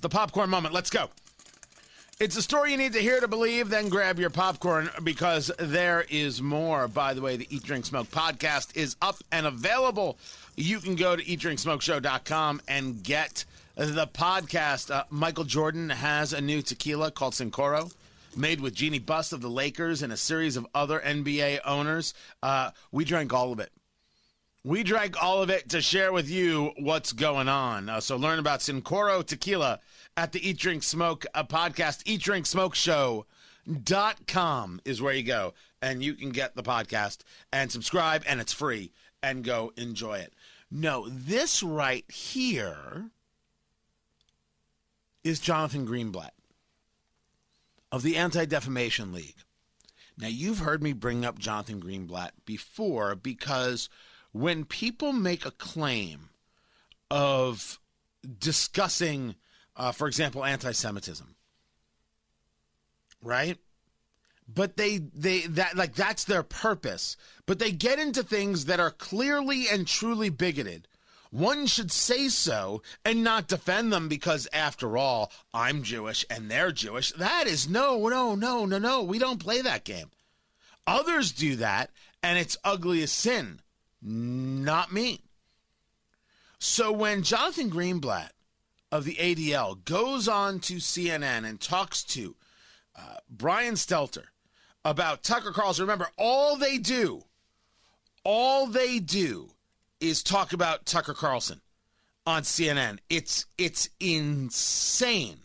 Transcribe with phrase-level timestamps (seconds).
[0.00, 0.72] The popcorn moment.
[0.72, 1.10] Let's go.
[2.18, 3.70] It's a story you need to hear to believe.
[3.70, 6.88] Then grab your popcorn because there is more.
[6.88, 10.18] By the way, the Eat Drink Smoke podcast is up and available.
[10.56, 13.44] You can go to eatdrinksmokeshow.com and get
[13.74, 14.90] the podcast.
[14.90, 17.92] Uh, Michael Jordan has a new tequila called Cincoro.
[18.36, 22.14] Made with Jeanie Buss of the Lakers and a series of other NBA owners.
[22.42, 23.72] Uh, we drank all of it.
[24.62, 27.88] We drank all of it to share with you what's going on.
[27.88, 29.80] Uh, so learn about Cincoro Tequila
[30.18, 32.02] at the Eat Drink Smoke podcast.
[32.04, 33.24] Eat Drink Smoke Show
[33.82, 37.18] dot com is where you go and you can get the podcast
[37.52, 40.34] and subscribe and it's free and go enjoy it.
[40.70, 43.10] No, this right here
[45.24, 46.30] is Jonathan Greenblatt
[47.90, 49.36] of the Anti Defamation League.
[50.18, 53.88] Now, you've heard me bring up Jonathan Greenblatt before because
[54.32, 56.30] when people make a claim
[57.10, 57.78] of
[58.38, 59.34] discussing,
[59.76, 61.34] uh, for example, anti Semitism,
[63.22, 63.58] right?
[64.52, 67.16] But they, they, that, like, that's their purpose.
[67.46, 70.88] But they get into things that are clearly and truly bigoted.
[71.30, 76.72] One should say so and not defend them because, after all, I'm Jewish and they're
[76.72, 77.12] Jewish.
[77.12, 79.02] That is no, no, no, no, no.
[79.02, 80.10] We don't play that game.
[80.88, 81.90] Others do that,
[82.20, 83.60] and it's ugly as sin.
[84.02, 85.20] Not me.
[86.58, 88.30] So when Jonathan Greenblatt
[88.92, 92.36] of the ADL goes on to CNN and talks to
[92.96, 94.24] uh, Brian Stelter
[94.84, 97.22] about Tucker Carlson, remember, all they do,
[98.24, 99.50] all they do
[100.00, 101.60] is talk about Tucker Carlson
[102.26, 102.98] on CNN.
[103.08, 105.40] It's it's insane.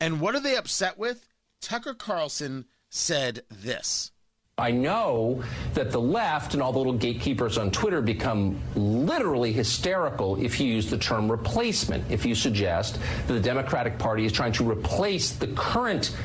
[0.00, 1.28] And what are they upset with?
[1.60, 4.12] Tucker Carlson said this.
[4.58, 5.42] I know
[5.74, 10.66] that the left and all the little gatekeepers on Twitter become literally hysterical if you
[10.66, 15.32] use the term replacement, if you suggest that the Democratic Party is trying to replace
[15.32, 16.16] the current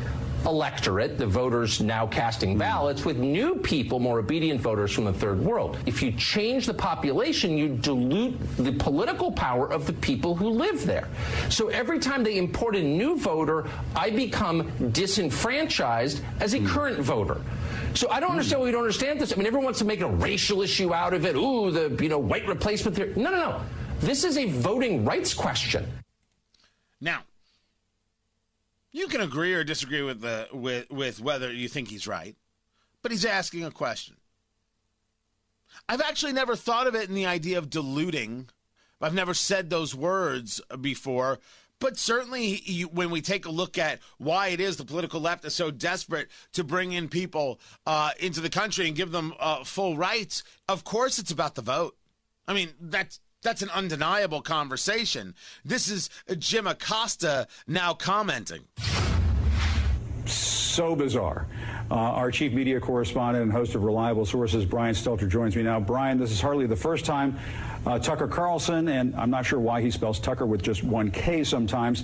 [0.46, 5.40] electorate, the voters now casting ballots, with new people, more obedient voters from the third
[5.40, 5.78] world.
[5.86, 10.86] If you change the population, you dilute the political power of the people who live
[10.86, 11.08] there.
[11.50, 16.68] So every time they import a new voter, I become disenfranchised as a hmm.
[16.68, 17.42] current voter.
[17.94, 18.62] So I don't understand hmm.
[18.62, 19.34] why we don't understand this.
[19.34, 21.36] I mean, everyone wants to make a racial issue out of it.
[21.36, 23.14] Ooh, the you know white replacement theory.
[23.16, 23.62] No, no, no.
[24.00, 25.86] This is a voting rights question.
[27.00, 27.22] Now,
[28.92, 32.36] you can agree or disagree with the with with whether you think he's right,
[33.02, 34.16] but he's asking a question.
[35.88, 38.50] I've actually never thought of it in the idea of diluting.
[39.02, 41.40] I've never said those words before,
[41.80, 45.44] but certainly you, when we take a look at why it is the political left
[45.44, 49.64] is so desperate to bring in people uh, into the country and give them uh,
[49.64, 51.98] full rights, of course it's about the vote.
[52.48, 55.36] I mean, that's that's an undeniable conversation.
[55.66, 58.62] This is Jim Acosta now commenting.
[60.26, 61.48] So bizarre.
[61.90, 65.80] Uh, our chief media correspondent and host of Reliable Sources, Brian Stelter, joins me now.
[65.80, 67.38] Brian, this is hardly the first time
[67.86, 71.44] uh, Tucker Carlson, and I'm not sure why he spells Tucker with just one K
[71.44, 72.04] sometimes.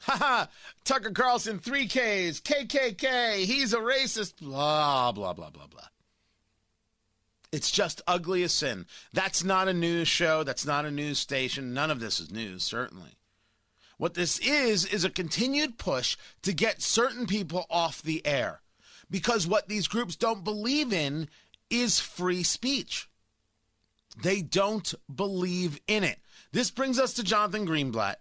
[0.00, 0.46] Haha,
[0.84, 5.88] Tucker Carlson, three Ks, KKK, he's a racist, blah, blah, blah, blah, blah.
[7.54, 8.84] It's just ugly as sin.
[9.12, 10.42] That's not a news show.
[10.42, 11.72] That's not a news station.
[11.72, 13.16] None of this is news, certainly.
[13.96, 18.60] What this is, is a continued push to get certain people off the air.
[19.08, 21.28] Because what these groups don't believe in
[21.70, 23.08] is free speech.
[24.20, 26.18] They don't believe in it.
[26.50, 28.16] This brings us to Jonathan Greenblatt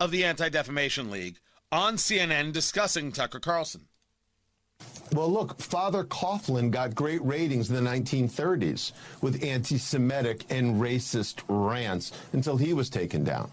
[0.00, 1.40] of the Anti Defamation League
[1.70, 3.88] on CNN discussing Tucker Carlson.
[5.12, 11.42] Well, look, Father Coughlin got great ratings in the 1930s with anti Semitic and racist
[11.48, 13.50] rants until he was taken down.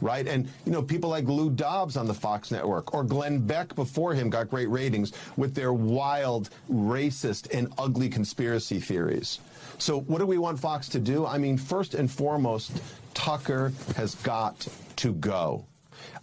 [0.00, 0.26] Right?
[0.26, 4.14] And, you know, people like Lou Dobbs on the Fox network or Glenn Beck before
[4.14, 9.38] him got great ratings with their wild, racist, and ugly conspiracy theories.
[9.78, 11.24] So, what do we want Fox to do?
[11.24, 12.72] I mean, first and foremost,
[13.14, 14.66] Tucker has got
[14.96, 15.66] to go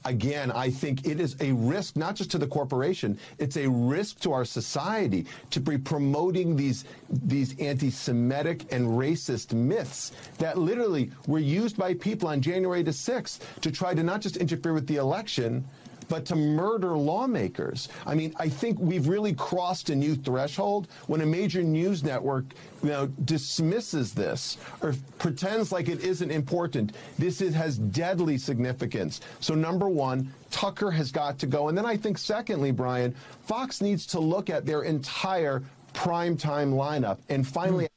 [0.06, 4.20] again, I think it is a risk not just to the corporation, it's a risk
[4.22, 11.40] to our society to be promoting these these anti-Semitic and racist myths that literally were
[11.40, 14.97] used by people on January the 6th to try to not just interfere with the
[14.97, 15.66] election,
[16.09, 17.88] but to murder lawmakers.
[18.06, 22.46] I mean, I think we've really crossed a new threshold when a major news network
[22.84, 26.94] you know, dismisses this or pretends like it isn't important.
[27.17, 29.22] This is, has deadly significance.
[29.40, 31.70] So, number one, Tucker has got to go.
[31.70, 33.14] And then I think, secondly, Brian,
[33.46, 35.64] Fox needs to look at their entire
[35.94, 37.88] primetime lineup and finally.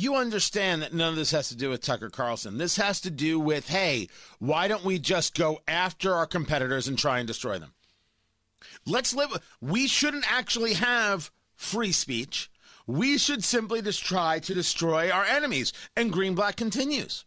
[0.00, 2.58] You understand that none of this has to do with Tucker Carlson.
[2.58, 4.08] This has to do with, hey,
[4.38, 7.72] why don't we just go after our competitors and try and destroy them?
[8.86, 9.30] Let's live.
[9.60, 12.50] We shouldn't actually have free speech.
[12.86, 15.72] We should simply just try to destroy our enemies.
[15.96, 17.24] And Greenblatt continues.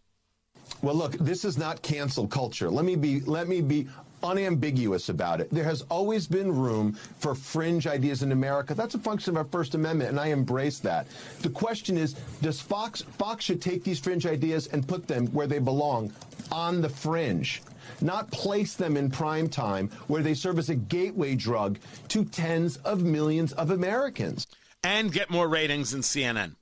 [0.82, 2.70] Well, look, this is not cancel culture.
[2.70, 3.88] Let me be let me be
[4.24, 5.50] unambiguous about it.
[5.52, 8.74] There has always been room for fringe ideas in America.
[8.74, 11.08] That's a function of our First Amendment, and I embrace that.
[11.42, 15.48] The question is, does Fox Fox should take these fringe ideas and put them where
[15.48, 16.12] they belong,
[16.52, 17.62] on the fringe?
[18.02, 21.80] Not place them in prime time where they serve as a gateway drug
[22.10, 24.48] to tens of millions of Americans.
[24.84, 26.56] And get more ratings than CNN.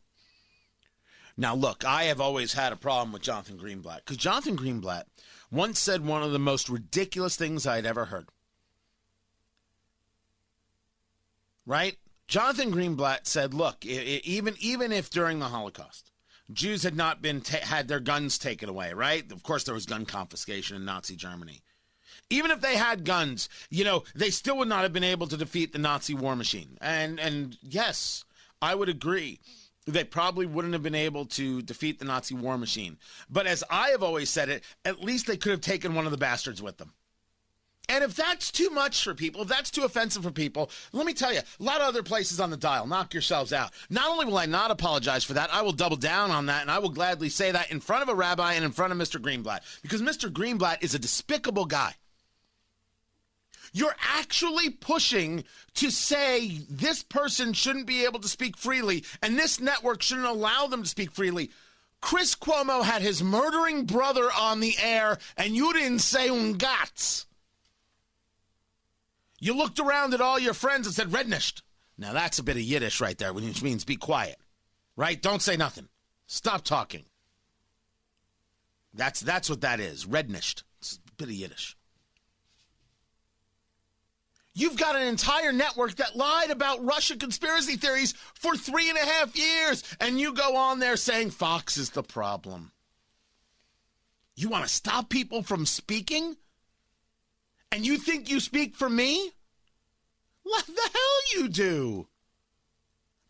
[1.38, 5.06] Now, look, I have always had a problem with Jonathan Greenblatt because Jonathan Greenblatt
[5.52, 8.30] once said one of the most ridiculous things I'd ever heard.
[11.66, 11.98] Right?
[12.28, 16.12] Jonathan Greenblatt said, "Look, even even if during the Holocaust,
[16.52, 19.30] Jews had not been ta- had their guns taken away, right?
[19.32, 21.62] Of course, there was gun confiscation in Nazi Germany.
[22.30, 25.36] Even if they had guns, you know, they still would not have been able to
[25.36, 26.78] defeat the Nazi war machine.
[26.80, 28.24] And and yes,
[28.62, 29.40] I would agree."
[29.88, 32.98] They probably wouldn't have been able to defeat the Nazi war machine.
[33.30, 36.12] But as I have always said it, at least they could have taken one of
[36.12, 36.94] the bastards with them.
[37.90, 41.14] And if that's too much for people, if that's too offensive for people, let me
[41.14, 43.72] tell you, a lot of other places on the dial, knock yourselves out.
[43.90, 46.72] Not only will I not apologize for that, I will double down on that, and
[46.72, 49.20] I will gladly say that in front of a rabbi and in front of Mr.
[49.20, 50.32] Greenblatt, because Mr.
[50.32, 51.96] Greenblatt is a despicable guy.
[53.74, 55.46] You're actually pushing
[55.76, 60.68] to say this person shouldn't be able to speak freely and this network shouldn't allow
[60.68, 61.52] them to speak freely.
[62.02, 67.28] Chris Cuomo had his murdering brother on the air and you didn't say un gats.
[69.40, 71.64] You looked around at all your friends and said rednished.
[71.98, 74.38] Now that's a bit of Yiddish right there, which means be quiet.
[74.98, 75.22] Right?
[75.22, 75.88] Don't say nothing.
[76.28, 77.06] Stop talking.
[78.94, 80.06] That's that's what that is.
[80.06, 80.64] Rednished.
[80.80, 81.78] It's a bit of Yiddish.
[84.54, 89.06] You've got an entire network that lied about Russia conspiracy theories for three and a
[89.06, 92.72] half years, and you go on there saying Fox is the problem.
[94.36, 96.36] You want to stop people from speaking?
[97.72, 99.32] And you think you speak for me?
[100.44, 102.08] What the hell you do?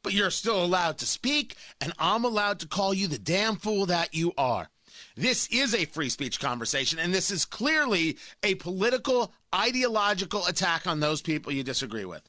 [0.02, 3.86] But you're still allowed to speak, and I'm allowed to call you the damn fool
[3.86, 4.71] that you are.
[5.16, 11.00] This is a free speech conversation, and this is clearly a political, ideological attack on
[11.00, 12.24] those people you disagree with.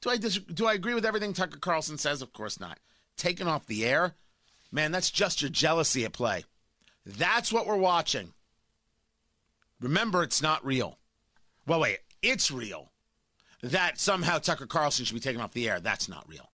[0.00, 2.22] Do I dis- do I agree with everything Tucker Carlson says?
[2.22, 2.78] Of course not.
[3.16, 4.14] Taken off the air,
[4.70, 6.44] man, that's just your jealousy at play.
[7.04, 8.32] That's what we're watching.
[9.80, 10.98] Remember, it's not real.
[11.66, 12.92] Well, wait, it's real.
[13.62, 15.80] That somehow Tucker Carlson should be taken off the air.
[15.80, 16.50] That's not real.